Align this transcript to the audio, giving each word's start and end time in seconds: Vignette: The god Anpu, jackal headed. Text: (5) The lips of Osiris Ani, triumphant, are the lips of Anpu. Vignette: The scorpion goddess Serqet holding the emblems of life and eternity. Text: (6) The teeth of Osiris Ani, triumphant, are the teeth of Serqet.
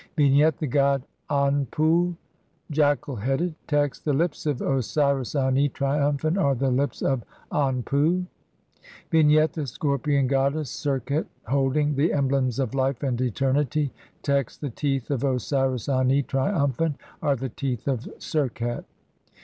Vignette: 0.17 0.57
The 0.57 0.65
god 0.65 1.03
Anpu, 1.29 2.15
jackal 2.71 3.17
headed. 3.17 3.53
Text: 3.67 4.03
(5) 4.03 4.05
The 4.05 4.17
lips 4.17 4.45
of 4.47 4.59
Osiris 4.59 5.35
Ani, 5.35 5.69
triumphant, 5.69 6.39
are 6.39 6.55
the 6.55 6.71
lips 6.71 7.03
of 7.03 7.23
Anpu. 7.51 8.25
Vignette: 9.11 9.53
The 9.53 9.67
scorpion 9.67 10.25
goddess 10.25 10.71
Serqet 10.71 11.27
holding 11.45 11.93
the 11.93 12.13
emblems 12.13 12.57
of 12.57 12.73
life 12.73 13.03
and 13.03 13.21
eternity. 13.21 13.93
Text: 14.23 14.55
(6) 14.55 14.57
The 14.57 14.69
teeth 14.71 15.11
of 15.11 15.23
Osiris 15.23 15.87
Ani, 15.87 16.23
triumphant, 16.23 16.95
are 17.21 17.35
the 17.35 17.49
teeth 17.49 17.87
of 17.87 18.05
Serqet. 18.17 18.85